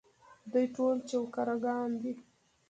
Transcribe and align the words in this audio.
دوی 0.51 0.65
ټول 0.75 0.97
چوکره 1.09 1.55
ګان 1.63 1.89
دي. 2.01 2.13